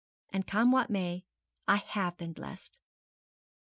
'And 0.33 0.47
come 0.47 0.71
what 0.71 0.89
may, 0.89 1.25
I 1.67 1.75
have 1.75 2.17
been 2.17 2.33
bless'd.' 2.33 2.79